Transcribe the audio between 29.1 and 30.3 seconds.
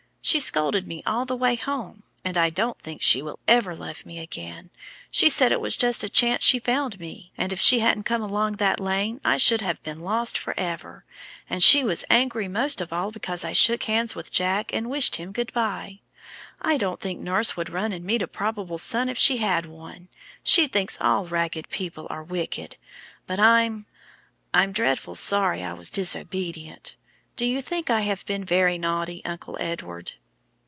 Uncle Edward?"